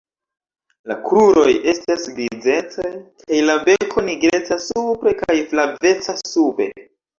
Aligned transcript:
La 0.91 0.95
kruroj 1.09 1.51
estas 1.73 2.07
grizecaj 2.15 2.89
kaj 3.27 3.43
la 3.51 3.59
beko 3.69 4.05
nigreca 4.09 4.59
supre 4.71 5.17
kaj 5.23 5.39
flaveca 5.55 6.19
sube. 6.35 6.71